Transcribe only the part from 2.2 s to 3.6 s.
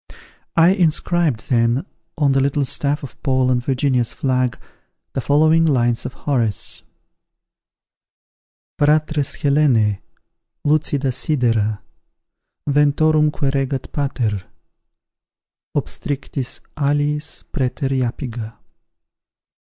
the little staff of Paul